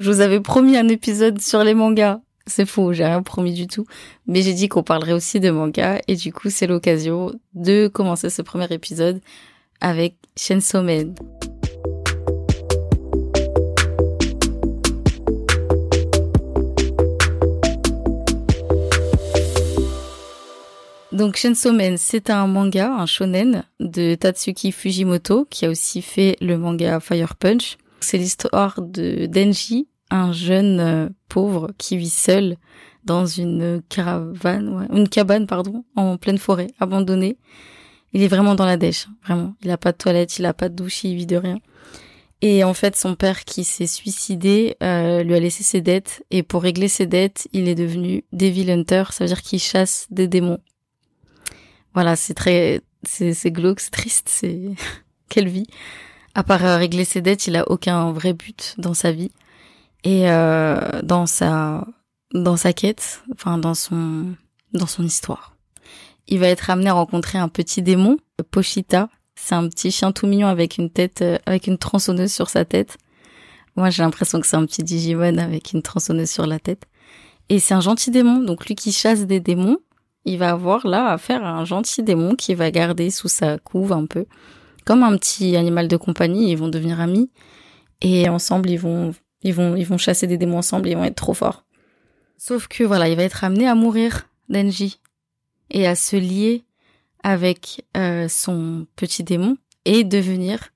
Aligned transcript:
Je 0.00 0.10
vous 0.10 0.20
avais 0.22 0.40
promis 0.40 0.78
un 0.78 0.88
épisode 0.88 1.42
sur 1.42 1.62
les 1.62 1.74
mangas. 1.74 2.22
C'est 2.46 2.64
faux, 2.64 2.94
j'ai 2.94 3.04
rien 3.04 3.22
promis 3.22 3.52
du 3.52 3.66
tout. 3.66 3.84
Mais 4.26 4.40
j'ai 4.40 4.54
dit 4.54 4.66
qu'on 4.66 4.82
parlerait 4.82 5.12
aussi 5.12 5.40
de 5.40 5.50
mangas 5.50 6.00
et 6.08 6.16
du 6.16 6.32
coup 6.32 6.48
c'est 6.48 6.66
l'occasion 6.66 7.38
de 7.52 7.86
commencer 7.86 8.30
ce 8.30 8.40
premier 8.40 8.66
épisode 8.70 9.20
avec 9.82 10.14
Chainsaw 10.36 10.80
Man. 10.80 11.14
Donc 21.12 21.36
Chainsaw 21.36 21.72
Man, 21.72 21.98
c'est 21.98 22.30
un 22.30 22.46
manga, 22.46 22.90
un 22.90 23.04
shonen 23.04 23.64
de 23.80 24.14
Tatsuki 24.14 24.72
Fujimoto 24.72 25.46
qui 25.50 25.66
a 25.66 25.68
aussi 25.68 26.00
fait 26.00 26.38
le 26.40 26.56
manga 26.56 27.00
Fire 27.00 27.36
Punch. 27.36 27.76
C'est 28.00 28.16
l'histoire 28.16 28.80
de 28.80 29.26
Denji, 29.26 29.89
un 30.10 30.32
jeune 30.32 30.80
euh, 30.80 31.08
pauvre 31.28 31.70
qui 31.78 31.96
vit 31.96 32.10
seul 32.10 32.56
dans 33.04 33.26
une 33.26 33.82
caravane, 33.88 34.68
ouais, 34.68 34.86
une 34.92 35.08
cabane 35.08 35.46
pardon, 35.46 35.84
en 35.96 36.16
pleine 36.16 36.38
forêt, 36.38 36.68
abandonnée. 36.78 37.38
Il 38.12 38.22
est 38.22 38.28
vraiment 38.28 38.54
dans 38.54 38.66
la 38.66 38.76
dèche, 38.76 39.06
vraiment. 39.24 39.54
Il 39.62 39.70
a 39.70 39.78
pas 39.78 39.92
de 39.92 39.96
toilette, 39.96 40.38
il 40.38 40.46
a 40.46 40.52
pas 40.52 40.68
de 40.68 40.74
douche, 40.74 41.04
il 41.04 41.14
vit 41.14 41.26
de 41.26 41.36
rien. 41.36 41.58
Et 42.42 42.64
en 42.64 42.74
fait, 42.74 42.96
son 42.96 43.14
père 43.14 43.44
qui 43.44 43.64
s'est 43.64 43.86
suicidé 43.86 44.76
euh, 44.82 45.22
lui 45.22 45.34
a 45.34 45.40
laissé 45.40 45.62
ses 45.62 45.80
dettes 45.80 46.24
et 46.30 46.42
pour 46.42 46.62
régler 46.62 46.88
ses 46.88 47.06
dettes, 47.06 47.48
il 47.52 47.68
est 47.68 47.74
devenu 47.74 48.24
Devil 48.32 48.70
Hunter, 48.70 49.04
ça 49.10 49.24
veut 49.24 49.28
dire 49.28 49.42
qu'il 49.42 49.60
chasse 49.60 50.06
des 50.10 50.26
démons. 50.26 50.58
Voilà, 51.92 52.16
c'est 52.16 52.34
très, 52.34 52.80
c'est, 53.02 53.34
c'est 53.34 53.50
glauque, 53.50 53.80
c'est 53.80 53.90
triste, 53.90 54.28
c'est 54.28 54.58
quelle 55.28 55.48
vie. 55.48 55.66
À 56.34 56.42
part 56.42 56.64
euh, 56.64 56.76
régler 56.78 57.04
ses 57.04 57.20
dettes, 57.20 57.46
il 57.46 57.56
a 57.56 57.70
aucun 57.70 58.10
vrai 58.12 58.32
but 58.32 58.74
dans 58.78 58.94
sa 58.94 59.12
vie 59.12 59.30
et 60.04 60.30
euh, 60.30 61.02
dans 61.02 61.26
sa 61.26 61.86
dans 62.32 62.56
sa 62.56 62.72
quête, 62.72 63.22
enfin 63.32 63.58
dans 63.58 63.74
son 63.74 64.34
dans 64.72 64.86
son 64.86 65.04
histoire. 65.04 65.56
Il 66.28 66.38
va 66.38 66.48
être 66.48 66.70
amené 66.70 66.90
à 66.90 66.94
rencontrer 66.94 67.38
un 67.38 67.48
petit 67.48 67.82
démon, 67.82 68.18
Pochita. 68.50 69.08
C'est 69.34 69.54
un 69.54 69.68
petit 69.68 69.90
chien 69.90 70.12
tout 70.12 70.26
mignon 70.26 70.48
avec 70.48 70.78
une 70.78 70.90
tête 70.90 71.22
euh, 71.22 71.38
avec 71.46 71.66
une 71.66 71.78
tronçonneuse 71.78 72.32
sur 72.32 72.48
sa 72.48 72.64
tête. 72.64 72.98
Moi, 73.76 73.90
j'ai 73.90 74.02
l'impression 74.02 74.40
que 74.40 74.46
c'est 74.46 74.56
un 74.56 74.66
petit 74.66 74.82
Digimon 74.82 75.38
avec 75.38 75.72
une 75.72 75.82
tronçonneuse 75.82 76.30
sur 76.30 76.46
la 76.46 76.58
tête. 76.58 76.86
Et 77.48 77.58
c'est 77.58 77.74
un 77.74 77.80
gentil 77.80 78.10
démon, 78.10 78.40
donc 78.40 78.66
lui 78.66 78.74
qui 78.74 78.92
chasse 78.92 79.26
des 79.26 79.40
démons, 79.40 79.78
il 80.24 80.38
va 80.38 80.50
avoir 80.50 80.86
là 80.86 81.08
affaire 81.08 81.44
à 81.44 81.50
un 81.50 81.64
gentil 81.64 82.02
démon 82.02 82.34
qui 82.36 82.54
va 82.54 82.70
garder 82.70 83.10
sous 83.10 83.28
sa 83.28 83.58
couve 83.58 83.92
un 83.92 84.06
peu, 84.06 84.26
comme 84.84 85.02
un 85.02 85.16
petit 85.16 85.56
animal 85.56 85.88
de 85.88 85.96
compagnie. 85.96 86.50
Ils 86.50 86.56
vont 86.56 86.68
devenir 86.68 87.00
amis 87.00 87.30
et 88.02 88.28
ensemble 88.28 88.70
ils 88.70 88.78
vont 88.78 89.14
ils 89.42 89.54
vont, 89.54 89.76
ils 89.76 89.86
vont 89.86 89.98
chasser 89.98 90.26
des 90.26 90.38
démons 90.38 90.58
ensemble 90.58 90.88
ils 90.88 90.96
vont 90.96 91.04
être 91.04 91.14
trop 91.14 91.34
forts. 91.34 91.64
Sauf 92.36 92.68
que 92.68 92.84
voilà, 92.84 93.08
il 93.08 93.16
va 93.16 93.22
être 93.24 93.44
amené 93.44 93.66
à 93.66 93.74
mourir, 93.74 94.28
Denji, 94.48 95.00
et 95.70 95.86
à 95.86 95.94
se 95.94 96.16
lier 96.16 96.64
avec 97.22 97.84
euh, 97.96 98.28
son 98.28 98.86
petit 98.96 99.24
démon 99.24 99.56
et 99.84 100.04
devenir 100.04 100.70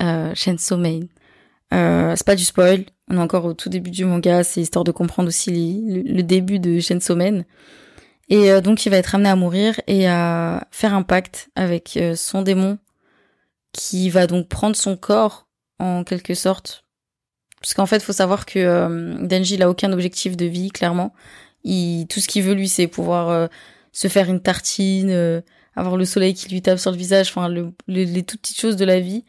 euh, 0.00 0.32
Shenso 0.34 0.76
Main. 0.76 1.00
Euh, 1.72 2.14
c'est 2.16 2.26
pas 2.26 2.36
du 2.36 2.44
spoil, 2.44 2.84
on 3.08 3.16
est 3.16 3.20
encore 3.20 3.44
au 3.44 3.54
tout 3.54 3.68
début 3.68 3.90
du 3.90 4.04
manga, 4.04 4.42
c'est 4.42 4.60
histoire 4.60 4.84
de 4.84 4.92
comprendre 4.92 5.28
aussi 5.28 5.82
le, 5.86 6.22
début 6.22 6.58
de 6.58 6.80
Shenso 6.80 7.14
Main. 7.14 7.44
Et 8.28 8.50
euh, 8.50 8.60
donc 8.60 8.86
il 8.86 8.90
va 8.90 8.96
être 8.96 9.14
amené 9.14 9.28
à 9.28 9.36
mourir 9.36 9.80
et 9.86 10.08
à 10.08 10.66
faire 10.70 10.94
un 10.94 11.02
pacte 11.02 11.50
avec 11.54 11.98
son 12.16 12.42
démon 12.42 12.78
qui 13.72 14.10
va 14.10 14.26
donc 14.26 14.48
prendre 14.48 14.74
son 14.74 14.96
corps 14.96 15.48
en 15.78 16.02
quelque 16.02 16.34
sorte 16.34 16.84
parce 17.60 17.74
qu'en 17.74 17.86
fait, 17.86 18.02
faut 18.02 18.12
savoir 18.12 18.46
que 18.46 18.58
euh, 18.58 19.26
Denji 19.26 19.54
il 19.54 19.64
aucun 19.64 19.92
objectif 19.92 20.36
de 20.36 20.46
vie, 20.46 20.70
clairement. 20.70 21.12
Il, 21.62 22.06
tout 22.08 22.20
ce 22.20 22.28
qu'il 22.28 22.42
veut 22.42 22.54
lui, 22.54 22.68
c'est 22.68 22.86
pouvoir 22.86 23.28
euh, 23.28 23.48
se 23.92 24.08
faire 24.08 24.30
une 24.30 24.40
tartine, 24.40 25.10
euh, 25.10 25.42
avoir 25.76 25.96
le 25.96 26.06
soleil 26.06 26.32
qui 26.34 26.48
lui 26.48 26.62
tape 26.62 26.78
sur 26.78 26.90
le 26.90 26.96
visage, 26.96 27.28
enfin 27.28 27.48
le, 27.48 27.72
les 27.86 28.22
toutes 28.22 28.40
petites 28.40 28.60
choses 28.60 28.76
de 28.76 28.84
la 28.84 28.98
vie. 29.00 29.24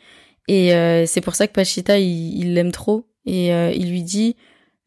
Et 0.47 0.71
c'est 1.07 1.21
pour 1.21 1.35
ça 1.35 1.47
que 1.47 1.53
Pachita 1.53 1.97
il 1.97 2.55
l'aime 2.55 2.73
trop 2.73 3.07
et 3.25 3.51
il 3.51 3.89
lui 3.89 4.03
dit 4.03 4.35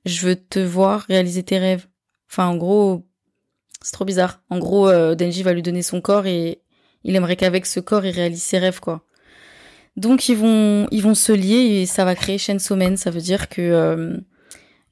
je 0.05 0.27
veux 0.27 0.37
te 0.37 0.59
voir 0.59 1.03
réaliser 1.03 1.43
tes 1.43 1.59
rêves. 1.59 1.87
Enfin 2.31 2.49
en 2.49 2.57
gros 2.57 3.07
c'est 3.81 3.93
trop 3.93 4.05
bizarre. 4.05 4.43
En 4.51 4.59
gros 4.59 4.91
Denji 5.15 5.43
va 5.43 5.55
lui 5.55 5.63
donner 5.63 5.81
son 5.81 6.03
corps 6.03 6.27
et 6.27 6.61
il 7.03 7.17
aimerait 7.17 7.37
qu'avec 7.37 7.65
ce 7.65 7.81
corps 7.81 8.05
il 8.05 8.11
réalise 8.11 8.43
ses 8.43 8.59
rêves 8.59 8.81
quoi. 8.81 9.07
Donc 9.97 10.29
ils 10.29 10.37
vont 10.37 10.89
ils 10.91 11.15
se 11.15 11.33
lier 11.33 11.83
et 11.83 11.87
ça 11.87 12.05
va 12.05 12.15
créer 12.15 12.39
Shensomen. 12.39 12.97
Ça 12.97 13.11
veut 13.11 13.21
dire 13.21 13.49
que 13.49 13.63
euh, 13.63 14.17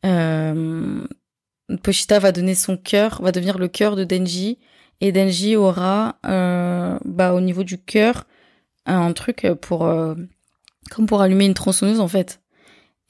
euh, 0.05 1.07
Pochita 1.83 2.19
va 2.19 2.33
donner 2.33 2.55
son 2.55 2.77
cœur, 2.77 3.21
va 3.23 3.33
devenir 3.33 3.59
le 3.59 3.69
cœur 3.69 3.97
de 3.97 4.05
Denji 4.05 4.59
et 5.01 5.11
Denji 5.11 5.57
aura 5.57 6.19
euh, 6.27 6.99
bah 7.05 7.35
au 7.35 7.41
niveau 7.41 7.65
du 7.65 7.79
cœur 7.79 8.25
un 8.87 9.13
truc 9.13 9.47
pour 9.61 9.87
euh, 9.87 10.15
comme 10.91 11.07
pour 11.07 11.23
allumer 11.23 11.47
une 11.47 11.55
tronçonneuse 11.55 12.01
en 12.01 12.09
fait. 12.09 12.41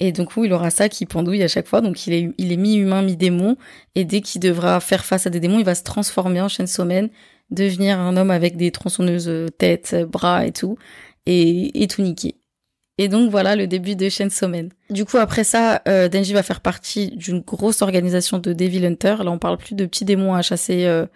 Et 0.00 0.12
donc 0.12 0.32
il 0.36 0.52
aura 0.52 0.70
ça 0.70 0.88
qui 0.88 1.04
pendouille 1.04 1.42
à 1.42 1.48
chaque 1.48 1.66
fois. 1.66 1.82
Donc 1.82 2.06
il 2.06 2.14
est 2.14 2.32
il 2.38 2.52
est 2.52 2.56
mi 2.56 2.76
humain 2.76 3.02
mi 3.02 3.16
démon 3.16 3.56
et 3.94 4.04
dès 4.04 4.22
qu'il 4.22 4.40
devra 4.40 4.80
faire 4.80 5.04
face 5.04 5.26
à 5.26 5.30
des 5.30 5.40
démons, 5.40 5.58
il 5.58 5.64
va 5.64 5.74
se 5.74 5.84
transformer 5.84 6.40
en 6.40 6.48
Shensomen, 6.48 7.10
devenir 7.50 7.98
un 7.98 8.16
homme 8.16 8.30
avec 8.30 8.56
des 8.56 8.70
tronçonneuses 8.70 9.50
tête, 9.58 9.94
bras 10.08 10.46
et 10.46 10.52
tout 10.52 10.78
et, 11.26 11.82
et 11.82 11.86
tout 11.88 12.02
niquer. 12.02 12.36
Et 12.98 13.08
donc 13.08 13.30
voilà 13.30 13.56
le 13.56 13.66
début 13.66 13.96
de 13.96 14.08
Chainsaw 14.08 14.48
Man. 14.48 14.68
Du 14.90 15.04
coup 15.04 15.16
après 15.16 15.44
ça, 15.44 15.82
euh, 15.88 16.08
Denji 16.08 16.34
va 16.34 16.42
faire 16.42 16.60
partie 16.60 17.10
d'une 17.16 17.40
grosse 17.40 17.80
organisation 17.82 18.38
de 18.38 18.52
Devil 18.52 18.84
Hunter. 18.84 19.16
Là 19.24 19.30
on 19.30 19.38
parle 19.38 19.56
plus 19.56 19.74
de 19.74 19.86
petits 19.86 20.04
démons 20.04 20.34
à 20.34 20.42
chasser 20.42 20.84
euh, 20.84 21.06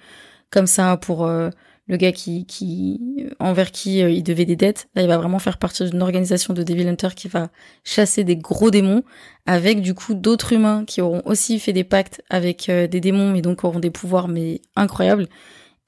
comme 0.51 0.67
ça 0.67 0.97
pour 0.97 1.27
euh, 1.27 1.51
le 1.87 1.97
gars 1.99 2.13
qui, 2.13 2.47
qui 2.47 3.29
envers 3.39 3.71
qui 3.71 3.99
il 3.99 4.23
devait 4.23 4.47
des 4.47 4.57
dettes. 4.57 4.89
Là 4.95 5.03
il 5.03 5.09
va 5.09 5.19
vraiment 5.19 5.39
faire 5.39 5.59
partie 5.59 5.85
d'une 5.85 6.01
organisation 6.01 6.55
de 6.55 6.63
Devil 6.63 6.89
Hunter 6.89 7.11
qui 7.15 7.29
va 7.29 7.51
chasser 7.85 8.25
des 8.25 8.37
gros 8.37 8.71
démons 8.71 9.05
avec 9.45 9.83
du 9.83 9.93
coup 9.93 10.15
d'autres 10.15 10.55
humains 10.55 10.85
qui 10.87 11.03
auront 11.03 11.23
aussi 11.27 11.61
fait 11.61 11.75
des 11.75 11.85
pactes 11.85 12.23
avec 12.31 12.71
des 12.71 13.01
démons 13.01 13.35
et 13.35 13.43
donc 13.43 13.65
auront 13.65 13.81
des 13.81 13.91
pouvoirs 13.91 14.29
mais 14.29 14.63
incroyables 14.77 15.29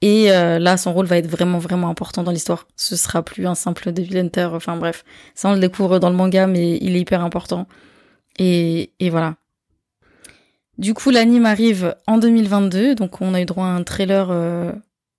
et 0.01 0.31
euh, 0.31 0.59
là, 0.59 0.77
son 0.77 0.93
rôle 0.93 1.05
va 1.05 1.17
être 1.17 1.27
vraiment, 1.27 1.59
vraiment 1.59 1.89
important 1.89 2.23
dans 2.23 2.31
l'histoire. 2.31 2.67
Ce 2.75 2.95
sera 2.95 3.23
plus 3.23 3.47
un 3.47 3.55
simple 3.55 3.91
Devil 3.91 4.17
Hunter. 4.17 4.49
Enfin 4.53 4.77
bref, 4.77 5.03
ça 5.35 5.49
on 5.49 5.53
le 5.53 5.59
découvre 5.59 5.99
dans 5.99 6.09
le 6.09 6.15
manga, 6.15 6.47
mais 6.47 6.77
il 6.77 6.95
est 6.95 7.01
hyper 7.01 7.23
important. 7.23 7.67
Et, 8.37 8.93
et 8.99 9.09
voilà. 9.09 9.35
Du 10.77 10.93
coup, 10.93 11.09
l'anime 11.09 11.45
arrive 11.45 11.95
en 12.07 12.17
2022, 12.17 12.95
donc 12.95 13.19
on 13.21 13.33
a 13.33 13.41
eu 13.41 13.45
droit 13.45 13.65
à 13.65 13.69
un 13.69 13.83
trailer 13.83 14.29
euh, 14.31 14.71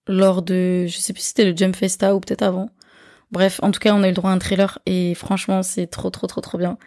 lors 0.08 0.40
de, 0.40 0.86
je 0.86 0.96
sais 0.96 1.12
plus 1.12 1.20
si 1.20 1.28
c'était 1.28 1.44
le 1.44 1.54
Jump 1.54 1.76
Festa 1.76 2.14
ou 2.14 2.20
peut-être 2.20 2.42
avant. 2.42 2.70
Bref, 3.30 3.60
en 3.62 3.70
tout 3.70 3.78
cas, 3.78 3.94
on 3.94 4.02
a 4.02 4.08
eu 4.08 4.12
droit 4.12 4.30
à 4.30 4.32
un 4.32 4.38
trailer 4.38 4.78
et 4.86 5.14
franchement, 5.14 5.62
c'est 5.62 5.86
trop, 5.86 6.08
trop, 6.08 6.26
trop, 6.26 6.40
trop 6.40 6.56
bien. 6.56 6.78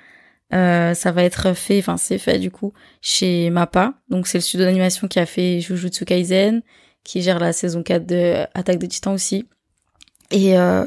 Euh, 0.54 0.96
ça 0.96 1.12
va 1.12 1.24
être 1.24 1.54
fait, 1.54 1.80
enfin 1.80 1.98
c'est 1.98 2.20
fait 2.20 2.38
du 2.38 2.52
coup 2.52 2.74
chez 3.02 3.50
Mappa, 3.50 3.96
donc 4.10 4.28
c'est 4.28 4.38
le 4.38 4.44
studio 4.44 4.66
d'animation 4.66 5.08
qui 5.08 5.18
a 5.18 5.26
fait 5.26 5.62
Jujutsu 5.62 6.06
Kaisen, 6.06 6.62
qui 7.04 7.22
gère 7.22 7.40
la 7.40 7.54
saison 7.54 7.84
4 7.84 8.06
de 8.06 8.46
Attaque 8.54 8.80
des 8.80 8.88
Titans 8.88 9.14
aussi. 9.14 9.46
Et 10.32 10.58
euh, 10.58 10.86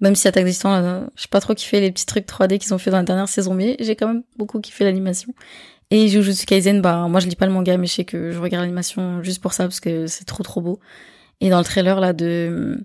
même 0.00 0.16
si 0.16 0.26
Attaque 0.28 0.44
des 0.44 0.52
Titans, 0.52 0.84
euh, 0.84 1.06
je 1.16 1.22
sais 1.22 1.28
pas 1.28 1.40
trop 1.40 1.54
kiffé 1.54 1.80
les 1.80 1.92
petits 1.92 2.06
trucs 2.06 2.26
3D 2.26 2.58
qu'ils 2.58 2.74
ont 2.74 2.78
fait 2.78 2.90
dans 2.90 2.96
la 2.96 3.04
dernière 3.04 3.28
saison, 3.28 3.54
mais 3.54 3.76
j'ai 3.80 3.96
quand 3.96 4.08
même 4.08 4.22
beaucoup 4.36 4.60
kiffé 4.60 4.84
l'animation. 4.84 5.32
Et 5.90 6.08
Jujutsu 6.08 6.44
Kaisen, 6.44 6.82
bah 6.82 7.06
moi 7.08 7.20
je 7.20 7.26
lis 7.28 7.36
pas 7.36 7.46
le 7.46 7.52
manga, 7.52 7.76
mais 7.78 7.86
je 7.86 7.94
sais 7.94 8.04
que 8.04 8.30
je 8.30 8.38
regarde 8.38 8.62
l'animation 8.62 9.22
juste 9.22 9.40
pour 9.40 9.54
ça 9.54 9.64
parce 9.64 9.80
que 9.80 10.06
c'est 10.06 10.24
trop 10.24 10.42
trop 10.42 10.60
beau. 10.60 10.80
Et 11.40 11.48
dans 11.50 11.58
le 11.58 11.64
trailer 11.64 12.00
là 12.00 12.12
de 12.12 12.84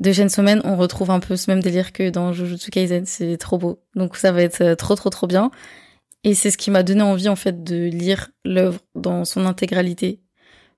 de 0.00 0.12
Gensommen, 0.12 0.60
on 0.64 0.76
retrouve 0.76 1.10
un 1.10 1.20
peu 1.20 1.36
ce 1.36 1.50
même 1.50 1.60
délire 1.60 1.92
que 1.92 2.10
dans 2.10 2.32
Jujutsu 2.32 2.70
Kaisen, 2.70 3.06
c'est 3.06 3.36
trop 3.38 3.58
beau. 3.58 3.80
Donc 3.96 4.16
ça 4.16 4.32
va 4.32 4.42
être 4.42 4.60
euh, 4.62 4.74
trop 4.76 4.94
trop 4.94 5.10
trop 5.10 5.26
bien. 5.26 5.50
Et 6.24 6.34
c'est 6.34 6.50
ce 6.50 6.58
qui 6.58 6.70
m'a 6.70 6.82
donné 6.82 7.02
envie 7.02 7.28
en 7.28 7.36
fait 7.36 7.64
de 7.64 7.84
lire 7.86 8.30
l'œuvre 8.44 8.80
dans 8.94 9.24
son 9.24 9.46
intégralité 9.46 10.20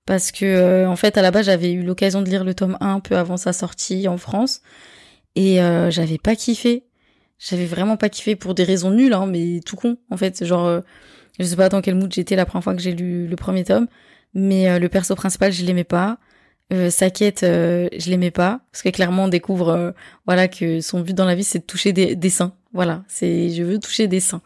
parce 0.06 0.31
que 0.31 0.44
euh, 0.47 0.88
en 0.88 0.97
fait 0.97 1.19
à 1.19 1.23
la 1.23 1.32
base 1.32 1.47
j'avais 1.47 1.73
eu 1.73 1.82
l'occasion 1.82 2.23
de 2.23 2.29
lire 2.31 2.44
le 2.44 2.55
tome 2.55 2.79
1 2.81 2.94
un 2.94 3.00
peu 3.00 3.17
avant 3.17 3.37
sa 3.37 3.53
sortie 3.53 4.08
en 4.08 4.17
France. 4.17 4.62
Et 5.35 5.61
euh, 5.61 5.91
j'avais 5.91 6.19
pas 6.19 6.37
kiffé. 6.37 6.85
J'avais 7.38 7.67
vraiment 7.67 7.99
pas 7.99 8.08
kiffé 8.08 8.37
pour 8.37 8.55
des 8.55 8.64
raisons 8.64 8.91
nulles 8.91 9.12
hein, 9.12 9.26
mais 9.26 9.61
tout 9.67 9.76
con 9.76 9.99
en 10.11 10.17
fait. 10.17 10.44
Genre 10.44 10.64
euh, 10.67 10.81
je 11.38 11.44
sais 11.44 11.56
pas 11.56 11.69
dans 11.69 11.82
quel 11.82 11.97
mood 11.97 12.12
j'étais 12.12 12.37
la 12.37 12.47
première 12.47 12.64
fois 12.64 12.75
que 12.75 12.81
j'ai 12.81 12.94
lu 12.94 13.26
le 13.26 13.37
premier 13.37 13.64
tome 13.64 13.88
mais 14.32 14.79
le 14.79 14.88
perso 14.88 15.14
principal 15.14 15.53
je 15.53 15.64
l'aimais 15.64 15.85
pas. 15.85 16.19
Sa 16.91 17.11
quête 17.11 17.41
je 17.43 18.11
l'aimais 18.11 18.31
pas. 18.31 18.61
Parce 18.73 18.82
que 18.82 18.91
clairement 18.91 19.25
on 19.25 19.29
découvre 19.29 19.94
voilà 20.26 20.49
que 20.49 20.81
son 20.81 21.00
but 21.00 21.14
dans 21.14 21.25
la 21.25 21.35
vie 21.35 21.44
c'est 21.44 21.61
de 21.61 21.64
toucher 21.64 21.93
des, 21.93 22.17
des 22.17 22.31
seins 22.31 22.55
voilà 22.73 23.03
c'est 23.08 23.50
je 23.50 23.62
veux 23.62 23.79
toucher 23.79 24.08
des 24.08 24.20
seins 24.20 24.43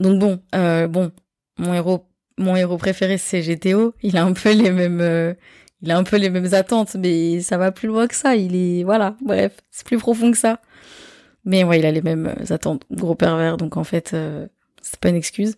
donc 0.00 0.18
bon 0.18 0.40
bon 0.52 1.12
mon 1.58 1.74
héros 1.74 2.06
mon 2.38 2.56
héros 2.56 2.78
préféré 2.78 3.18
c'est 3.18 3.42
GTO. 3.42 3.94
Il 4.02 4.16
a 4.16 4.24
un 4.24 4.32
peu 4.32 4.52
les 4.52 4.70
mêmes, 4.70 5.00
euh, 5.00 5.34
il 5.82 5.90
a 5.90 5.98
un 5.98 6.04
peu 6.04 6.16
les 6.16 6.30
mêmes 6.30 6.52
attentes, 6.54 6.96
mais 6.96 7.40
ça 7.40 7.58
va 7.58 7.72
plus 7.72 7.88
loin 7.88 8.06
que 8.06 8.14
ça. 8.14 8.36
Il 8.36 8.54
est, 8.56 8.84
voilà, 8.84 9.16
bref, 9.22 9.56
c'est 9.70 9.86
plus 9.86 9.98
profond 9.98 10.30
que 10.30 10.38
ça. 10.38 10.60
Mais 11.44 11.64
ouais, 11.64 11.78
il 11.78 11.86
a 11.86 11.92
les 11.92 12.02
mêmes 12.02 12.34
attentes, 12.50 12.84
gros 12.90 13.14
pervers, 13.14 13.56
donc 13.56 13.76
en 13.76 13.84
fait, 13.84 14.12
euh, 14.14 14.48
c'est 14.82 14.98
pas 14.98 15.10
une 15.10 15.16
excuse. 15.16 15.56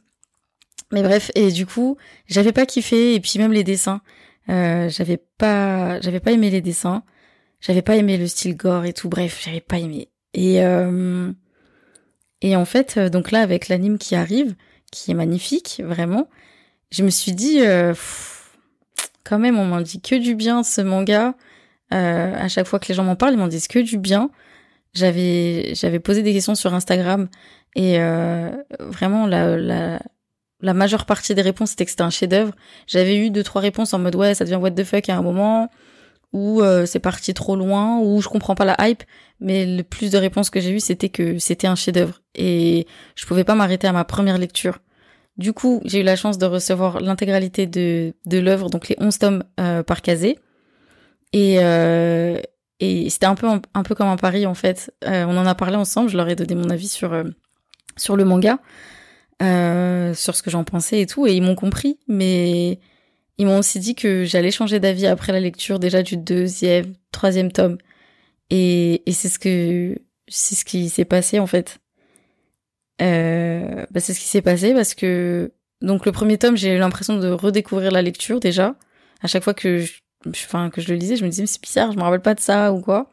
Mais 0.92 1.02
bref, 1.02 1.30
et 1.34 1.50
du 1.50 1.66
coup, 1.66 1.96
j'avais 2.26 2.52
pas 2.52 2.66
kiffé, 2.66 3.14
et 3.14 3.20
puis 3.20 3.38
même 3.38 3.52
les 3.52 3.64
dessins, 3.64 4.00
euh, 4.48 4.88
j'avais 4.88 5.18
pas, 5.38 6.00
j'avais 6.00 6.20
pas 6.20 6.32
aimé 6.32 6.50
les 6.50 6.60
dessins, 6.60 7.02
j'avais 7.60 7.82
pas 7.82 7.96
aimé 7.96 8.16
le 8.16 8.26
style 8.26 8.56
gore 8.56 8.84
et 8.84 8.92
tout, 8.92 9.08
bref, 9.08 9.40
j'avais 9.44 9.60
pas 9.60 9.78
aimé. 9.78 10.08
Et 10.34 10.62
euh, 10.64 11.32
et 12.40 12.56
en 12.56 12.64
fait, 12.64 12.96
euh, 12.96 13.08
donc 13.08 13.30
là, 13.30 13.40
avec 13.40 13.68
l'anime 13.68 13.98
qui 13.98 14.14
arrive, 14.14 14.54
qui 14.92 15.10
est 15.10 15.14
magnifique, 15.14 15.82
vraiment, 15.84 16.28
je 16.90 17.02
me 17.02 17.10
suis 17.10 17.32
dit, 17.32 17.60
euh, 17.60 17.94
quand 19.24 19.38
même, 19.38 19.58
on 19.58 19.64
m'en 19.64 19.80
dit 19.80 20.00
que 20.00 20.14
du 20.14 20.34
bien 20.34 20.62
ce 20.62 20.80
manga. 20.80 21.34
Euh, 21.92 22.34
à 22.36 22.48
chaque 22.48 22.66
fois 22.66 22.78
que 22.78 22.88
les 22.88 22.94
gens 22.94 23.04
m'en 23.04 23.16
parlent, 23.16 23.34
ils 23.34 23.38
m'en 23.38 23.48
disent 23.48 23.68
que 23.68 23.78
du 23.78 23.98
bien. 23.98 24.30
J'avais 24.94 25.74
j'avais 25.74 26.00
posé 26.00 26.22
des 26.22 26.32
questions 26.32 26.54
sur 26.54 26.74
Instagram 26.74 27.28
et 27.76 28.00
euh, 28.00 28.50
vraiment 28.80 29.26
la 29.26 30.00
majeure 30.74 31.04
partie 31.04 31.34
des 31.34 31.42
réponses 31.42 31.70
c'était 31.70 31.84
que 31.84 31.90
c'était 31.90 32.02
un 32.02 32.10
chef-d'œuvre. 32.10 32.54
J'avais 32.86 33.16
eu 33.16 33.30
deux 33.30 33.42
trois 33.42 33.60
réponses 33.60 33.92
en 33.92 33.98
mode 33.98 34.16
ouais 34.16 34.34
ça 34.34 34.44
devient 34.44 34.56
what 34.56 34.70
the 34.72 34.84
fuck 34.84 35.08
à 35.08 35.16
un 35.16 35.22
moment 35.22 35.70
ou 36.32 36.62
euh, 36.62 36.86
c'est 36.86 37.00
parti 37.00 37.34
trop 37.34 37.54
loin 37.54 37.98
ou 38.00 38.20
je 38.22 38.28
comprends 38.28 38.54
pas 38.54 38.64
la 38.64 38.76
hype 38.80 39.02
mais 39.40 39.66
le 39.66 39.82
plus 39.82 40.10
de 40.10 40.18
réponses 40.18 40.50
que 40.50 40.60
j'ai 40.60 40.70
eues 40.70 40.80
c'était 40.80 41.10
que 41.10 41.38
c'était 41.38 41.66
un 41.66 41.76
chef-d'œuvre 41.76 42.22
et 42.34 42.86
je 43.14 43.26
pouvais 43.26 43.44
pas 43.44 43.54
m'arrêter 43.54 43.86
à 43.86 43.92
ma 43.92 44.04
première 44.04 44.38
lecture. 44.38 44.78
Du 45.38 45.52
coup, 45.52 45.80
j'ai 45.84 46.00
eu 46.00 46.02
la 46.02 46.16
chance 46.16 46.36
de 46.36 46.46
recevoir 46.46 47.00
l'intégralité 47.00 47.66
de 47.66 48.14
de 48.26 48.38
l'œuvre 48.38 48.68
donc 48.70 48.88
les 48.88 48.96
11 48.98 49.18
tomes 49.18 49.44
euh, 49.60 49.84
par 49.84 50.02
casé 50.02 50.36
et 51.32 51.56
euh, 51.60 52.40
et 52.80 53.08
c'était 53.08 53.26
un 53.26 53.36
peu 53.36 53.46
un 53.46 53.82
peu 53.84 53.94
comme 53.94 54.08
un 54.08 54.16
pari 54.16 54.46
en 54.46 54.54
fait. 54.54 54.92
Euh, 55.06 55.24
on 55.26 55.36
en 55.36 55.46
a 55.46 55.54
parlé 55.54 55.76
ensemble, 55.76 56.10
je 56.10 56.16
leur 56.16 56.28
ai 56.28 56.34
donné 56.34 56.56
mon 56.56 56.70
avis 56.70 56.88
sur 56.88 57.24
sur 57.96 58.16
le 58.16 58.24
manga, 58.24 58.58
sur 59.40 60.34
ce 60.34 60.42
que 60.42 60.50
j'en 60.50 60.64
pensais 60.64 61.00
et 61.00 61.06
tout, 61.06 61.26
et 61.26 61.34
ils 61.34 61.42
m'ont 61.42 61.54
compris. 61.54 61.98
Mais 62.08 62.80
ils 63.38 63.46
m'ont 63.46 63.58
aussi 63.58 63.78
dit 63.78 63.94
que 63.94 64.24
j'allais 64.24 64.50
changer 64.50 64.80
d'avis 64.80 65.06
après 65.06 65.32
la 65.32 65.40
lecture 65.40 65.78
déjà 65.78 66.02
du 66.02 66.16
deuxième, 66.16 66.94
troisième 67.12 67.52
tome. 67.52 67.78
Et, 68.50 69.08
et 69.08 69.12
c'est 69.12 69.28
ce 69.28 69.38
que 69.38 69.96
c'est 70.28 70.56
ce 70.56 70.64
qui 70.64 70.88
s'est 70.88 71.04
passé 71.04 71.38
en 71.38 71.46
fait. 71.46 71.78
Euh, 73.00 73.86
bah 73.90 74.00
c'est 74.00 74.12
ce 74.12 74.20
qui 74.20 74.26
s'est 74.26 74.42
passé 74.42 74.74
parce 74.74 74.94
que 74.94 75.52
donc 75.82 76.04
le 76.04 76.10
premier 76.10 76.36
tome 76.36 76.56
j'ai 76.56 76.74
eu 76.74 76.78
l'impression 76.78 77.16
de 77.16 77.28
redécouvrir 77.28 77.92
la 77.92 78.02
lecture 78.02 78.40
déjà. 78.40 78.74
À 79.22 79.28
chaque 79.28 79.44
fois 79.44 79.54
que 79.54 79.78
je 79.78 79.92
enfin 80.28 80.68
que 80.70 80.80
je 80.80 80.88
le 80.88 80.96
lisais, 80.96 81.16
je 81.16 81.24
me 81.24 81.30
disais 81.30 81.42
mais 81.42 81.46
c'est 81.46 81.62
bizarre, 81.62 81.92
je 81.92 81.96
me 81.96 82.02
rappelle 82.02 82.22
pas 82.22 82.34
de 82.34 82.40
ça 82.40 82.72
ou 82.72 82.80
quoi. 82.80 83.12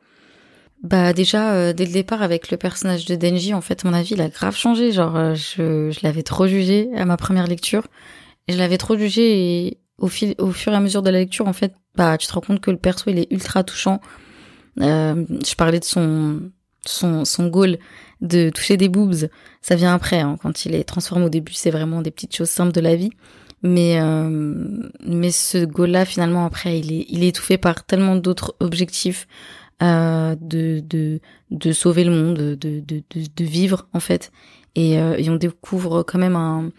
Bah 0.84 1.14
déjà 1.14 1.54
euh, 1.54 1.74
dès 1.74 1.86
le 1.86 1.92
départ 1.92 2.22
avec 2.24 2.50
le 2.52 2.58
personnage 2.58 3.06
de 3.06 3.16
Denji, 3.16 3.54
en 3.54 3.62
fait 3.62 3.84
mon 3.84 3.94
avis 3.94 4.14
il 4.16 4.22
a 4.22 4.30
grave 4.30 4.56
changé. 4.56 4.92
Genre 4.92 5.16
euh, 5.16 5.36
je, 5.36 5.92
je 5.92 6.00
l'avais 6.04 6.24
trop 6.24 6.48
jugé 6.48 6.90
à 6.96 7.06
ma 7.06 7.18
première 7.18 7.48
lecture, 7.48 7.88
et 8.48 8.54
je 8.54 8.58
l'avais 8.58 8.78
trop 8.78 8.98
jugé 8.98 9.66
et 9.68 9.80
au 9.98 10.08
fil 10.08 10.36
au 10.40 10.52
fur 10.52 10.74
et 10.74 10.76
à 10.76 10.80
mesure 10.80 11.04
de 11.04 11.10
la 11.10 11.20
lecture 11.20 11.48
en 11.48 11.54
fait 11.54 11.74
bah 11.96 12.18
tu 12.18 12.28
te 12.28 12.34
rends 12.34 12.42
compte 12.42 12.60
que 12.60 12.72
le 12.72 12.78
perso 12.78 13.10
il 13.10 13.20
est 13.20 13.32
ultra 13.32 13.64
touchant. 13.64 14.02
Euh, 14.82 15.26
je 15.46 15.56
parlais 15.56 15.80
de 15.80 15.86
son 15.86 16.52
son 16.86 17.26
son 17.26 17.48
goal 17.48 17.78
de 18.22 18.50
toucher 18.50 18.78
des 18.78 18.90
boobs, 18.90 19.30
ça 19.62 19.76
vient 19.76 19.94
après 19.94 20.20
hein, 20.20 20.38
quand 20.42 20.66
il 20.66 20.76
est 20.76 20.84
transformé 20.84 21.26
au 21.26 21.30
début 21.30 21.54
c'est 21.54 21.72
vraiment 21.72 22.02
des 22.02 22.12
petites 22.12 22.36
choses 22.36 22.50
simples 22.50 22.74
de 22.74 22.82
la 22.82 22.96
vie. 22.96 23.12
Mais 23.64 24.00
euh, 24.00 24.30
mais 25.06 25.32
ce 25.32 25.66
goal-là 25.66 26.06
finalement 26.06 26.46
après 26.46 26.80
il 26.80 26.92
est 26.94 27.06
il 27.10 27.24
est 27.24 27.30
étouffé 27.30 27.58
par 27.58 27.84
tellement 27.84 28.16
d'autres 28.16 28.56
objectifs 28.60 29.28
euh, 29.82 30.36
de 30.40 30.82
de 30.82 31.20
de 31.52 31.72
sauver 31.72 32.04
le 32.04 32.12
monde, 32.12 32.38
de 32.38 32.56
de 32.56 32.80
de, 32.86 33.04
de 33.36 33.44
vivre 33.44 33.88
en 33.94 34.00
fait. 34.00 34.32
Et, 34.76 35.00
euh, 35.00 35.16
et 35.18 35.30
on 35.30 35.36
découvre 35.36 36.04
quand 36.04 36.20
même 36.20 36.36
un 36.36 36.72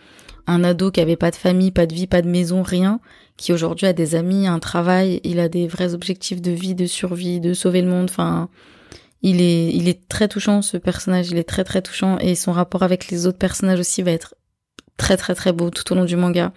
un 0.47 0.63
ado 0.65 0.91
qui 0.91 1.01
avait 1.01 1.17
pas 1.17 1.31
de 1.31 1.37
famille, 1.37 1.73
pas 1.73 1.87
de 1.87 1.95
vie, 1.95 2.07
pas 2.07 2.23
de 2.23 2.29
maison, 2.29 2.63
rien, 2.63 3.01
qui 3.37 3.53
aujourd'hui 3.53 3.87
a 3.87 3.93
des 3.93 4.15
amis, 4.15 4.47
un 4.47 4.59
travail, 4.59 5.21
il 5.25 5.41
a 5.41 5.49
des 5.49 5.67
vrais 5.67 5.93
objectifs 5.95 6.41
de 6.41 6.53
vie, 6.53 6.75
de 6.75 6.87
survie, 6.87 7.41
de 7.41 7.53
sauver 7.53 7.83
le 7.83 7.89
monde. 7.89 8.07
Enfin, 8.09 8.49
il 9.23 9.41
est 9.41 9.71
il 9.75 9.89
est 9.89 10.09
très 10.09 10.29
touchant 10.29 10.63
ce 10.63 10.77
personnage, 10.77 11.31
il 11.31 11.39
est 11.39 11.49
très 11.49 11.65
très 11.65 11.83
touchant 11.83 12.19
et 12.19 12.35
son 12.35 12.53
rapport 12.53 12.83
avec 12.83 13.09
les 13.09 13.27
autres 13.27 13.39
personnages 13.39 13.81
aussi 13.81 14.03
va 14.03 14.13
être 14.13 14.35
très 14.97 15.17
très 15.17 15.35
très 15.35 15.53
beau 15.53 15.71
tout 15.71 15.91
au 15.93 15.97
long 15.97 16.05
du 16.05 16.17
manga. 16.17 16.53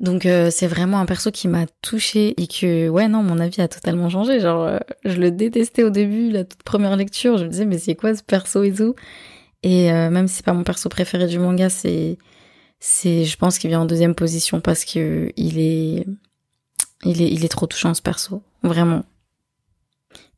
Donc 0.00 0.24
euh, 0.24 0.50
c'est 0.50 0.66
vraiment 0.66 0.98
un 0.98 1.06
perso 1.06 1.30
qui 1.30 1.46
m'a 1.46 1.66
touché 1.82 2.34
et 2.40 2.46
que 2.46 2.88
ouais 2.88 3.06
non 3.08 3.22
mon 3.22 3.38
avis 3.38 3.60
a 3.60 3.68
totalement 3.68 4.08
changé. 4.08 4.40
Genre 4.40 4.62
euh, 4.62 4.78
je 5.04 5.16
le 5.18 5.30
détestais 5.30 5.82
au 5.82 5.90
début, 5.90 6.30
la 6.30 6.44
toute 6.44 6.62
première 6.62 6.96
lecture, 6.96 7.36
je 7.38 7.44
me 7.44 7.50
disais 7.50 7.66
mais 7.66 7.78
c'est 7.78 7.94
quoi 7.94 8.14
ce 8.14 8.22
perso 8.22 8.62
et 8.62 8.72
tout? 8.72 8.94
Et 9.62 9.92
euh, 9.92 10.10
même 10.10 10.26
si 10.26 10.36
c'est 10.36 10.44
pas 10.44 10.54
mon 10.54 10.64
perso 10.64 10.88
préféré 10.88 11.26
du 11.26 11.38
manga, 11.38 11.68
c'est 11.68 12.16
c'est 12.80 13.24
je 13.24 13.36
pense 13.36 13.58
qu'il 13.58 13.68
vient 13.68 13.80
en 13.80 13.86
deuxième 13.86 14.14
position 14.14 14.60
parce 14.60 14.86
que 14.86 15.32
il 15.36 15.58
est 15.58 16.06
il 17.04 17.22
est 17.22 17.30
il 17.30 17.44
est 17.44 17.48
trop 17.48 17.66
touchant 17.66 17.92
ce 17.92 18.02
perso, 18.02 18.42
vraiment. 18.62 19.04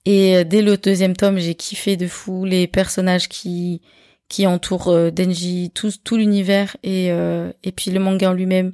Et 0.04 0.44
dès 0.44 0.62
le 0.62 0.76
deuxième 0.76 1.16
tome, 1.16 1.38
j'ai 1.38 1.54
kiffé 1.54 1.96
de 1.96 2.06
fou 2.06 2.44
les 2.44 2.66
personnages 2.66 3.28
qui 3.28 3.80
qui 4.28 4.46
entourent 4.46 5.12
Denji, 5.12 5.70
tout 5.74 5.90
tout 6.02 6.16
l'univers 6.16 6.76
et 6.82 7.08
et 7.08 7.72
puis 7.72 7.90
le 7.90 8.00
manga 8.00 8.30
en 8.30 8.32
lui-même. 8.34 8.72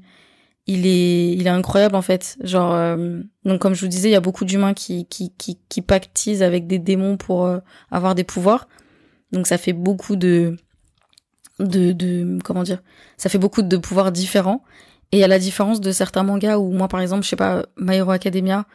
Il 0.68 0.86
est 0.86 1.32
il 1.32 1.46
est 1.46 1.50
incroyable 1.50 1.96
en 1.96 2.02
fait. 2.02 2.36
Genre 2.42 2.74
euh, 2.74 3.22
donc 3.46 3.58
comme 3.60 3.74
je 3.74 3.80
vous 3.80 3.88
disais 3.88 4.10
il 4.10 4.12
y 4.12 4.16
a 4.16 4.20
beaucoup 4.20 4.44
d'humains 4.44 4.74
qui 4.74 5.06
qui 5.06 5.32
qui 5.38 5.58
qui 5.70 5.80
pactisent 5.80 6.42
avec 6.42 6.66
des 6.66 6.78
démons 6.78 7.16
pour 7.16 7.46
euh, 7.46 7.60
avoir 7.90 8.14
des 8.14 8.22
pouvoirs. 8.22 8.68
Donc 9.32 9.46
ça 9.46 9.56
fait 9.56 9.72
beaucoup 9.72 10.14
de 10.14 10.56
de 11.58 11.92
de 11.92 12.38
comment 12.44 12.64
dire 12.64 12.82
ça 13.16 13.30
fait 13.30 13.38
beaucoup 13.38 13.62
de 13.62 13.76
pouvoirs 13.78 14.12
différents. 14.12 14.62
Et 15.10 15.24
à 15.24 15.28
la 15.28 15.38
différence 15.38 15.80
de 15.80 15.90
certains 15.90 16.22
mangas 16.22 16.58
où 16.58 16.70
moi 16.70 16.86
par 16.88 17.00
exemple 17.00 17.24
je 17.24 17.30
sais 17.30 17.36
pas 17.36 17.64
My 17.78 17.96
Hero 17.96 18.10
Academia 18.10 18.66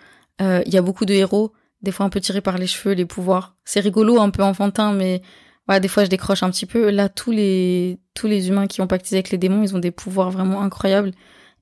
euh, 0.41 0.63
il 0.65 0.73
y 0.73 0.77
a 0.77 0.81
beaucoup 0.81 1.05
de 1.05 1.13
héros 1.13 1.53
des 1.83 1.91
fois 1.91 2.05
un 2.05 2.09
peu 2.09 2.19
tirés 2.19 2.41
par 2.41 2.57
les 2.57 2.67
cheveux 2.67 2.95
les 2.95 3.05
pouvoirs 3.05 3.55
c'est 3.65 3.79
rigolo 3.79 4.19
un 4.19 4.29
peu 4.29 4.43
enfantin 4.43 4.93
mais 4.93 5.21
voilà 5.67 5.79
des 5.79 5.87
fois 5.87 6.03
je 6.03 6.09
décroche 6.09 6.43
un 6.43 6.49
petit 6.49 6.65
peu 6.65 6.89
là 6.89 7.09
tous 7.09 7.31
les 7.31 7.99
tous 8.13 8.27
les 8.27 8.49
humains 8.49 8.67
qui 8.67 8.81
ont 8.81 8.87
pactisé 8.87 9.17
avec 9.17 9.29
les 9.29 9.37
démons 9.37 9.63
ils 9.63 9.75
ont 9.75 9.79
des 9.79 9.91
pouvoirs 9.91 10.31
vraiment 10.31 10.61
incroyables 10.61 11.11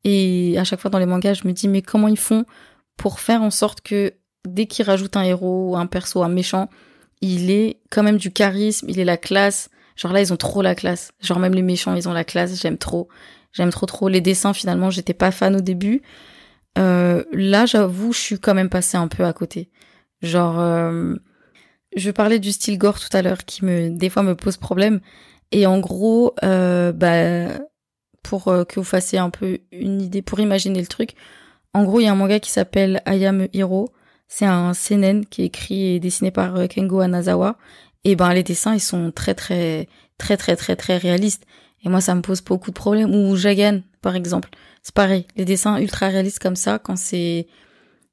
et 0.04 0.56
à 0.58 0.64
chaque 0.64 0.80
fois 0.80 0.90
dans 0.90 1.00
les 1.00 1.06
mangas, 1.06 1.36
je 1.36 1.48
me 1.48 1.54
dis 1.54 1.68
mais 1.68 1.82
comment 1.82 2.08
ils 2.08 2.18
font 2.18 2.46
pour 2.98 3.20
faire 3.20 3.42
en 3.42 3.52
sorte 3.52 3.82
que 3.82 4.14
dès 4.46 4.66
qu'ils 4.66 4.86
rajoutent 4.86 5.18
un 5.18 5.24
héros, 5.24 5.76
un 5.76 5.86
perso, 5.86 6.24
un 6.24 6.30
méchant, 6.30 6.70
il 7.22 7.52
est 7.52 7.80
quand 7.90 8.04
même 8.04 8.18
du 8.18 8.32
charisme, 8.32 8.88
il 8.90 9.00
est 9.00 9.06
la 9.06 9.18
classe. 9.18 9.70
Genre 9.96 10.12
là, 10.12 10.22
ils 10.22 10.34
ont 10.34 10.38
trop 10.38 10.62
la 10.62 10.74
classe. 10.74 11.12
Genre 11.20 11.40
même 11.40 11.54
les 11.54 11.62
méchants, 11.62 11.94
ils 11.94 12.10
ont 12.10 12.14
la 12.14 12.24
classe. 12.24 12.60
J'aime 12.60 12.78
trop. 12.78 13.08
J'aime 13.52 13.70
trop 13.70 13.86
trop 13.86 14.08
les 14.10 14.22
dessins. 14.22 14.54
Finalement, 14.54 14.90
j'étais 14.90 15.14
pas 15.14 15.30
fan 15.32 15.56
au 15.56 15.62
début. 15.62 16.02
Euh, 16.78 17.24
là, 17.32 17.66
j'avoue, 17.66 18.14
je 18.14 18.20
suis 18.20 18.40
quand 18.40 18.56
même 18.56 18.70
passée 18.70 18.98
un 18.98 19.08
peu 19.08 19.26
à 19.26 19.34
côté. 19.34 19.70
Genre, 20.22 20.60
euh, 20.60 21.16
je 21.96 22.12
parlais 22.12 22.40
du 22.40 22.52
style 22.52 22.78
gore 22.78 23.00
tout 23.00 23.16
à 23.16 23.22
l'heure 23.22 23.46
qui 23.46 23.66
me, 23.66 23.90
des 23.90 24.10
fois, 24.10 24.24
me 24.24 24.36
pose 24.36 24.58
problème. 24.58 25.02
Et 25.52 25.66
en 25.66 25.80
gros, 25.80 26.34
euh, 26.44 26.92
bah, 26.92 27.60
pour 28.24 28.48
euh, 28.48 28.64
que 28.64 28.80
vous 28.80 28.86
fassiez 28.86 29.20
un 29.20 29.30
peu 29.30 29.60
une 29.72 30.02
idée, 30.02 30.22
pour 30.22 30.40
imaginer 30.40 30.80
le 30.80 30.88
truc. 30.88 31.16
En 31.74 31.84
gros, 31.84 32.00
il 32.00 32.04
y 32.04 32.08
a 32.08 32.12
un 32.12 32.16
manga 32.16 32.40
qui 32.40 32.52
s'appelle 32.52 33.02
I 33.08 33.26
Am 33.26 33.48
Hero. 33.54 33.90
C'est 34.28 34.46
un 34.46 34.74
seinen 34.74 35.26
qui 35.26 35.42
est 35.42 35.46
écrit 35.46 35.96
et 35.96 36.00
dessiné 36.00 36.32
par 36.32 36.68
Kengo 36.70 37.02
Anazawa. 37.02 37.58
Et 38.04 38.16
ben, 38.16 38.34
les 38.34 38.44
dessins, 38.44 38.74
ils 38.74 38.80
sont 38.80 39.12
très, 39.12 39.34
très, 39.34 39.88
très, 40.18 40.38
très, 40.38 40.56
très, 40.56 40.76
très 40.76 40.98
réalistes. 40.98 41.46
Et 41.84 41.90
moi, 41.90 42.02
ça 42.02 42.16
me 42.16 42.22
pose 42.22 42.42
beaucoup 42.42 42.70
de 42.70 42.76
problèmes. 42.76 43.14
Ou 43.14 43.36
Jagan, 43.36 43.82
par 44.02 44.16
exemple. 44.16 44.50
C'est 44.84 44.96
pareil. 44.96 45.26
Les 45.36 45.46
dessins 45.46 45.78
ultra 45.78 46.08
réalistes 46.08 46.40
comme 46.40 46.56
ça, 46.56 46.80
quand 46.80 46.98
c'est 46.98 47.48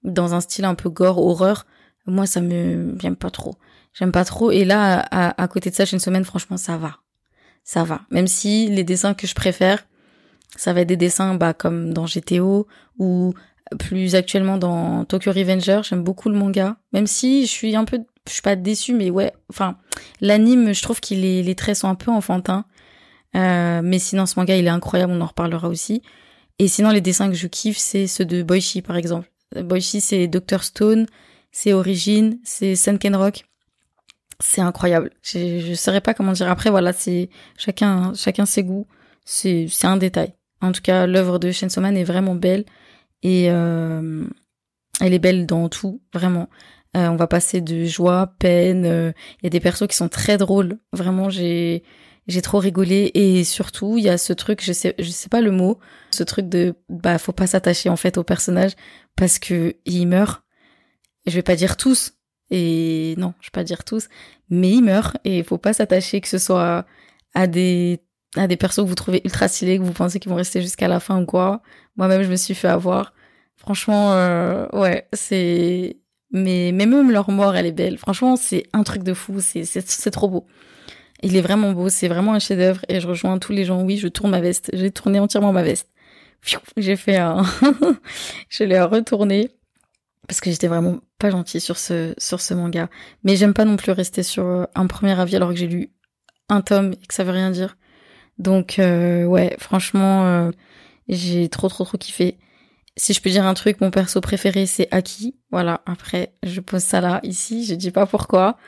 dans 0.04 0.34
un 0.34 0.40
style 0.40 0.64
un 0.64 0.74
peu 0.74 0.90
gore, 0.90 1.18
horreur, 1.18 1.66
moi, 2.08 2.26
ça 2.26 2.40
me, 2.40 2.96
j'aime 3.00 3.16
pas 3.16 3.30
trop. 3.30 3.54
J'aime 3.94 4.12
pas 4.12 4.24
trop. 4.24 4.50
Et 4.50 4.64
là, 4.64 5.00
à, 5.10 5.48
côté 5.48 5.70
de 5.70 5.74
ça, 5.74 5.84
j'ai 5.84 5.94
une 5.94 6.00
semaine, 6.00 6.24
franchement, 6.24 6.56
ça 6.56 6.76
va. 6.76 6.96
Ça 7.64 7.84
va. 7.84 8.02
Même 8.10 8.26
si 8.26 8.68
les 8.68 8.84
dessins 8.84 9.14
que 9.14 9.26
je 9.26 9.34
préfère, 9.34 9.86
ça 10.56 10.72
va 10.72 10.82
être 10.82 10.88
des 10.88 10.96
dessins 10.96 11.34
bah, 11.34 11.52
comme 11.52 11.92
dans 11.92 12.06
GTO 12.06 12.66
ou 12.98 13.34
plus 13.78 14.14
actuellement 14.14 14.56
dans 14.56 15.04
Tokyo 15.04 15.32
Revenger. 15.32 15.80
J'aime 15.82 16.02
beaucoup 16.02 16.28
le 16.28 16.36
manga, 16.36 16.76
même 16.92 17.06
si 17.06 17.42
je 17.42 17.50
suis 17.50 17.76
un 17.76 17.84
peu, 17.84 17.98
je 18.26 18.32
suis 18.32 18.42
pas 18.42 18.56
déçue, 18.56 18.94
mais 18.94 19.10
ouais, 19.10 19.32
enfin 19.50 19.76
l'anime, 20.22 20.72
je 20.72 20.82
trouve 20.82 21.00
qu'il 21.00 21.20
les 21.20 21.54
traits 21.54 21.76
sont 21.76 21.88
un 21.88 21.94
peu 21.94 22.10
enfantins. 22.10 22.64
Euh, 23.36 23.80
mais 23.84 23.98
sinon, 23.98 24.26
ce 24.26 24.38
manga, 24.38 24.56
il 24.56 24.66
est 24.66 24.70
incroyable, 24.70 25.12
on 25.12 25.20
en 25.20 25.26
reparlera 25.26 25.68
aussi. 25.68 26.02
Et 26.58 26.68
sinon, 26.68 26.90
les 26.90 27.00
dessins 27.00 27.28
que 27.28 27.34
je 27.34 27.46
kiffe, 27.46 27.78
c'est 27.78 28.06
ceux 28.06 28.24
de 28.24 28.42
Boichi, 28.42 28.82
par 28.82 28.96
exemple. 28.96 29.30
Boichi, 29.56 30.00
c'est 30.00 30.26
Dr. 30.26 30.64
Stone, 30.64 31.06
c'est 31.58 31.72
Origin, 31.72 32.38
c'est 32.44 32.76
Sunken 32.76 33.16
Rock. 33.16 33.44
C'est 34.38 34.60
incroyable. 34.60 35.10
Je, 35.22 35.58
je 35.58 35.74
saurais 35.74 36.00
pas 36.00 36.14
comment 36.14 36.30
dire. 36.30 36.48
Après, 36.48 36.70
voilà, 36.70 36.92
c'est 36.92 37.30
chacun, 37.56 38.12
chacun 38.14 38.46
ses 38.46 38.62
goûts. 38.62 38.86
C'est, 39.24 39.66
c'est 39.68 39.88
un 39.88 39.96
détail. 39.96 40.34
En 40.60 40.70
tout 40.70 40.82
cas, 40.82 41.08
l'œuvre 41.08 41.40
de 41.40 41.50
Chainsaw 41.50 41.80
Man 41.80 41.96
est 41.96 42.04
vraiment 42.04 42.36
belle 42.36 42.64
et 43.24 43.50
euh, 43.50 44.24
elle 45.00 45.12
est 45.12 45.18
belle 45.18 45.46
dans 45.46 45.68
tout, 45.68 46.00
vraiment. 46.14 46.48
Euh, 46.96 47.08
on 47.08 47.16
va 47.16 47.26
passer 47.26 47.60
de 47.60 47.84
joie, 47.86 48.34
peine. 48.38 48.86
Euh, 48.86 49.12
il 49.40 49.46
y 49.46 49.48
a 49.48 49.50
des 49.50 49.58
persos 49.58 49.88
qui 49.88 49.96
sont 49.96 50.08
très 50.08 50.38
drôles. 50.38 50.78
Vraiment, 50.92 51.28
j'ai 51.28 51.82
J'ai 52.28 52.42
trop 52.42 52.58
rigolé 52.58 53.10
et 53.14 53.42
surtout 53.42 53.98
il 53.98 54.04
y 54.04 54.10
a 54.10 54.18
ce 54.18 54.32
truc, 54.32 54.62
je 54.62 54.72
sais, 54.72 54.94
je 54.98 55.10
sais 55.10 55.30
pas 55.30 55.40
le 55.40 55.50
mot, 55.50 55.78
ce 56.12 56.22
truc 56.22 56.48
de 56.48 56.74
bah 56.88 57.18
faut 57.18 57.32
pas 57.32 57.46
s'attacher 57.48 57.88
en 57.88 57.96
fait 57.96 58.18
au 58.18 58.22
personnage 58.22 58.72
parce 59.16 59.38
que 59.38 59.74
il 59.86 60.06
meurt. 60.06 60.42
Je 61.28 61.34
vais 61.34 61.42
pas 61.42 61.56
dire 61.56 61.76
tous 61.76 62.14
et 62.50 63.14
non, 63.18 63.34
je 63.40 63.48
vais 63.48 63.52
pas 63.52 63.64
dire 63.64 63.84
tous, 63.84 64.08
mais 64.50 64.70
il 64.70 64.82
meurt 64.82 65.16
et 65.24 65.38
il 65.38 65.44
faut 65.44 65.58
pas 65.58 65.72
s'attacher 65.72 66.20
que 66.20 66.28
ce 66.28 66.38
soit 66.38 66.86
à 67.34 67.46
des 67.46 68.00
à 68.36 68.46
des 68.46 68.56
persos 68.56 68.82
que 68.82 68.88
vous 68.88 68.94
trouvez 68.94 69.22
ultra 69.24 69.48
stylés, 69.48 69.78
que 69.78 69.82
vous 69.82 69.92
pensez 69.92 70.20
qu'ils 70.20 70.30
vont 70.30 70.36
rester 70.36 70.60
jusqu'à 70.62 70.88
la 70.88 71.00
fin 71.00 71.20
ou 71.22 71.26
quoi. 71.26 71.62
Moi-même, 71.96 72.22
je 72.22 72.30
me 72.30 72.36
suis 72.36 72.54
fait 72.54 72.68
avoir. 72.68 73.14
Franchement, 73.56 74.12
euh, 74.12 74.66
ouais, 74.72 75.08
c'est 75.12 75.96
mais, 76.30 76.72
mais 76.74 76.86
même 76.86 77.10
leur 77.10 77.30
mort, 77.30 77.56
elle 77.56 77.66
est 77.66 77.72
belle. 77.72 77.98
Franchement, 77.98 78.36
c'est 78.36 78.64
un 78.72 78.82
truc 78.82 79.02
de 79.02 79.14
fou. 79.14 79.40
C'est, 79.40 79.64
c'est, 79.64 80.10
trop 80.10 80.28
beau. 80.28 80.46
Il 81.22 81.36
est 81.36 81.40
vraiment 81.40 81.72
beau. 81.72 81.88
C'est 81.88 82.08
vraiment 82.08 82.34
un 82.34 82.38
chef-d'œuvre. 82.38 82.80
Et 82.88 83.00
je 83.00 83.08
rejoins 83.08 83.38
tous 83.38 83.52
les 83.52 83.64
gens. 83.64 83.82
Oui, 83.82 83.96
je 83.96 84.08
tourne 84.08 84.30
ma 84.30 84.40
veste. 84.40 84.70
J'ai 84.74 84.90
tourné 84.90 85.20
entièrement 85.20 85.52
ma 85.52 85.62
veste. 85.62 85.88
J'ai 86.76 86.96
fait 86.96 87.16
un, 87.16 87.42
je 88.48 88.62
l'ai 88.62 88.80
retourné 88.80 89.50
parce 90.28 90.40
que 90.40 90.50
j'étais 90.50 90.68
vraiment 90.68 91.00
pas 91.18 91.30
gentille 91.30 91.60
sur 91.60 91.78
ce, 91.78 92.14
sur 92.18 92.40
ce 92.40 92.54
manga. 92.54 92.88
Mais 93.24 93.36
j'aime 93.36 93.54
pas 93.54 93.64
non 93.64 93.76
plus 93.76 93.92
rester 93.92 94.22
sur 94.22 94.68
un 94.74 94.86
premier 94.86 95.18
avis 95.18 95.36
alors 95.36 95.50
que 95.50 95.56
j'ai 95.56 95.66
lu 95.66 95.90
un 96.48 96.60
tome 96.60 96.92
et 96.92 97.06
que 97.06 97.14
ça 97.14 97.24
veut 97.24 97.32
rien 97.32 97.50
dire. 97.50 97.76
Donc, 98.38 98.78
euh, 98.78 99.24
ouais, 99.24 99.56
franchement, 99.58 100.26
euh, 100.26 100.50
j'ai 101.08 101.48
trop, 101.48 101.68
trop, 101.68 101.84
trop 101.84 101.98
kiffé 101.98 102.38
si 102.98 103.12
je 103.12 103.22
peux 103.22 103.30
dire 103.30 103.46
un 103.46 103.54
truc, 103.54 103.80
mon 103.80 103.90
perso 103.90 104.20
préféré 104.20 104.66
c'est 104.66 104.88
Aki. 104.90 105.36
Voilà, 105.50 105.80
après 105.86 106.34
je 106.42 106.60
pose 106.60 106.82
ça 106.82 107.00
là, 107.00 107.20
ici, 107.22 107.64
je 107.64 107.74
dis 107.74 107.90
pas 107.90 108.06
pourquoi. 108.06 108.58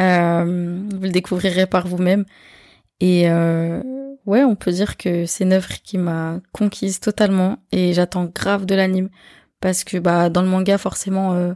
Euh, 0.00 0.80
vous 0.90 1.02
le 1.02 1.10
découvrirez 1.10 1.66
par 1.66 1.86
vous-même. 1.86 2.24
Et 3.00 3.28
euh, 3.28 3.82
ouais, 4.24 4.44
on 4.44 4.54
peut 4.54 4.72
dire 4.72 4.96
que 4.96 5.26
c'est 5.26 5.44
une 5.44 5.52
œuvre 5.52 5.82
qui 5.82 5.98
m'a 5.98 6.40
conquise 6.52 7.00
totalement 7.00 7.58
et 7.72 7.92
j'attends 7.92 8.24
grave 8.26 8.64
de 8.64 8.74
l'anime 8.74 9.10
parce 9.62 9.84
que 9.84 9.96
bah 9.96 10.28
dans 10.28 10.42
le 10.42 10.48
manga 10.48 10.76
forcément 10.76 11.32
euh, 11.32 11.54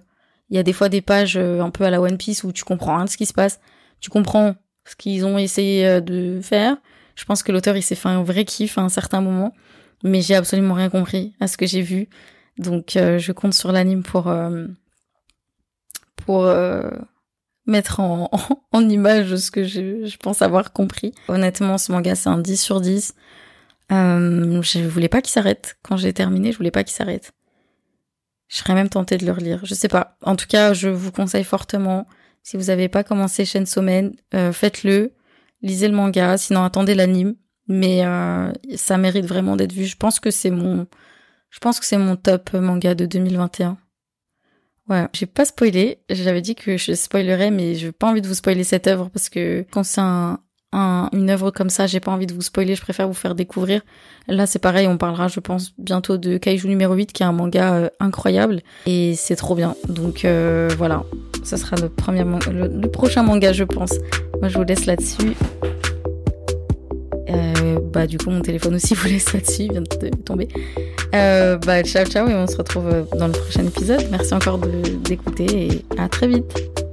il 0.49 0.57
y 0.57 0.59
a 0.59 0.63
des 0.63 0.73
fois 0.73 0.89
des 0.89 1.03
pages 1.03 1.37
un 1.37 1.71
peu 1.71 1.85
à 1.85 1.91
la 1.91 2.01
One 2.01 2.17
Piece 2.17 2.45
où 2.45 2.53
tu 2.53 2.65
comprends 2.65 2.97
rien 2.97 3.05
de 3.05 3.11
ce 3.11 3.19
qui 3.19 3.27
se 3.27 3.35
passe, 3.35 3.61
tu 4.01 4.09
comprends 4.09 4.55
ce 4.87 4.97
qu'ils 4.97 5.27
ont 5.27 5.37
essayé 5.37 6.01
de 6.01 6.41
faire. 6.41 6.77
Je 7.17 7.25
pense 7.25 7.43
que 7.43 7.53
l'auteur 7.53 7.77
il 7.77 7.83
s'est 7.83 7.97
fait 7.97 8.09
un 8.09 8.23
vrai 8.23 8.45
kiff 8.45 8.79
à 8.79 8.83
un 8.83 8.89
certain 8.89 9.21
moment 9.21 9.53
mais 10.03 10.23
j'ai 10.23 10.35
absolument 10.35 10.75
rien 10.75 10.89
compris 10.89 11.35
à 11.41 11.47
ce 11.47 11.57
que 11.57 11.67
j'ai 11.67 11.83
vu. 11.83 12.09
Donc 12.59 12.97
euh, 12.97 13.19
je 13.19 13.33
compte 13.33 13.55
sur 13.55 13.73
l'anime 13.73 14.03
pour 14.03 14.29
euh, 14.29 14.67
pour 16.25 16.45
euh, 16.45 16.91
mettre 17.67 18.01
en, 18.01 18.31
image 18.75 19.37
ce 19.37 19.51
que 19.51 19.65
je, 19.65 20.17
pense 20.19 20.43
avoir 20.43 20.73
compris. 20.73 21.13
Honnêtement, 21.29 21.79
ce 21.79 21.93
manga 21.93 22.15
c'est 22.15 22.29
un 22.29 22.39
10 22.39 22.61
sur 22.61 22.81
10. 22.81 23.15
je 23.91 24.87
voulais 24.87 25.09
pas 25.09 25.21
qu'il 25.21 25.33
s'arrête. 25.33 25.77
Quand 25.83 25.97
j'ai 25.97 26.13
terminé, 26.13 26.53
je 26.53 26.57
voulais 26.57 26.71
pas 26.71 26.85
qu'il 26.85 26.95
s'arrête. 26.95 27.33
Je 28.49 28.57
serais 28.59 28.75
même 28.75 28.89
tentée 28.89 29.19
de 29.19 29.27
le 29.27 29.33
relire. 29.33 29.61
Je 29.65 29.75
sais 29.75 29.89
pas. 29.89 30.17
En 30.23 30.37
tout 30.37 30.47
cas, 30.47 30.73
je 30.73 30.89
vous 30.89 31.13
conseille 31.13 31.45
fortement. 31.45 32.07
Si 32.43 32.57
vous 32.57 32.65
n'avez 32.65 32.89
pas 32.89 33.03
commencé 33.05 33.45
Chainsaw 33.45 33.83
Man, 33.83 34.15
faites-le. 34.53 35.13
Lisez 35.63 35.89
le 35.89 35.95
manga. 35.95 36.39
Sinon, 36.39 36.63
attendez 36.65 36.95
l'anime 36.95 37.35
mais 37.69 38.05
euh, 38.05 38.53
ça 38.77 38.97
mérite 38.99 39.27
vraiment 39.27 39.57
d'être 39.57 39.73
vu. 39.73 39.85
Je 39.85 39.97
pense 39.97 40.21
que 40.21 40.31
c'est 40.31 40.51
mon, 40.51 40.87
je 41.51 41.59
pense 41.59 41.81
que 41.81 41.87
c'est 41.87 41.99
mon 41.99 42.17
top 42.17 42.53
manga 42.55 42.95
de 42.95 43.07
2021. 43.07 43.79
Ouais, 44.89 45.09
j'ai 45.13 45.27
pas 45.27 45.45
spoilé. 45.45 45.99
J'avais 46.09 46.43
dit 46.43 46.55
que 46.55 46.77
je 46.77 46.93
spoilerais, 46.93 47.51
mais 47.51 47.75
j'ai 47.75 47.91
pas 47.91 48.09
envie 48.09 48.23
de 48.23 48.29
vous 48.29 48.35
spoiler 48.35 48.63
cette 48.63 48.87
œuvre 48.87 49.09
parce 49.09 49.29
que 49.29 49.67
quand 49.73 49.83
c'est 49.83 50.01
un, 50.01 50.39
un, 50.77 51.09
une 51.13 51.31
œuvre 51.31 51.51
comme 51.51 51.71
ça, 51.71 51.87
j'ai 51.87 52.01
pas 52.01 52.13
envie 52.13 52.27
de 52.27 52.35
vous 52.35 52.43
spoiler. 52.43 52.75
Je 52.75 52.83
préfère 52.83 53.09
vous 53.09 53.15
faire 53.15 53.35
découvrir. 53.35 53.81
Là, 54.29 54.47
c'est 54.47 54.59
pareil. 54.59 54.87
On 54.87 54.99
parlera, 54.99 55.29
je 55.29 55.41
pense, 55.41 55.73
bientôt 55.79 56.19
de 56.19 56.37
Kaiju 56.37 56.69
numéro 56.69 56.95
8, 56.95 57.13
qui 57.13 57.23
est 57.23 57.27
un 57.27 57.33
manga 57.33 57.75
euh, 57.75 57.89
incroyable 57.99 58.61
et 58.87 59.15
c'est 59.17 59.37
trop 59.37 59.55
bien. 59.55 59.75
Donc 59.89 60.25
euh, 60.25 60.69
voilà, 60.77 61.03
ça 61.43 61.57
sera 61.57 61.77
le 61.77 61.89
premier, 61.89 62.25
le 62.25 62.87
prochain 62.89 63.23
manga, 63.23 63.53
je 63.53 63.65
pense. 63.65 63.95
Moi, 64.41 64.49
je 64.49 64.59
vous 64.59 64.65
laisse 64.65 64.87
là-dessus. 64.87 65.35
Euh, 67.29 67.81
bah 67.93 68.07
du 68.07 68.19
coup 68.19 68.31
mon 68.31 68.41
téléphone 68.41 68.77
aussi 68.77 68.95
vous 68.95 69.09
laisse 69.09 69.33
là-dessus, 69.33 69.63
il 69.63 69.73
vient 69.73 69.81
de 69.81 70.11
tomber. 70.25 70.49
Bah 71.13 71.83
ciao 71.83 72.05
ciao 72.05 72.29
et 72.29 72.35
on 72.35 72.47
se 72.47 72.57
retrouve 72.57 73.07
dans 73.19 73.27
le 73.27 73.33
prochain 73.33 73.65
épisode. 73.65 74.05
Merci 74.11 74.35
encore 74.35 74.59
d'écouter 74.59 75.67
et 75.67 75.85
à 75.99 76.09
très 76.09 76.29
vite. 76.29 76.86